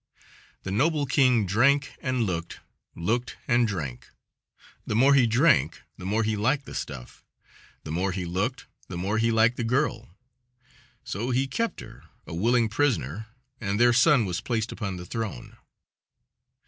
The 0.63 0.71
noble 0.71 1.05
king 1.05 1.45
drank 1.45 1.93
and 2.01 2.23
looked, 2.23 2.59
looked 2.95 3.37
and 3.47 3.67
drank 3.67 4.09
the 4.83 4.95
more 4.95 5.13
he 5.13 5.27
drank 5.27 5.83
the 5.95 6.07
more 6.07 6.23
he 6.23 6.35
liked 6.35 6.65
the 6.65 6.73
stuff; 6.73 7.23
the 7.83 7.91
more 7.91 8.11
he 8.11 8.25
looked 8.25 8.65
the 8.87 8.97
more 8.97 9.19
he 9.19 9.29
liked 9.31 9.57
the 9.57 9.63
girl. 9.63 10.09
So 11.03 11.29
he 11.29 11.45
kept 11.45 11.81
her, 11.81 12.05
a 12.25 12.33
willing 12.33 12.67
prisoner, 12.67 13.27
and 13.59 13.79
their 13.79 13.93
son 13.93 14.25
was 14.25 14.41
placed 14.41 14.71
upon 14.71 14.97
the 14.97 15.05
throne. 15.05 15.55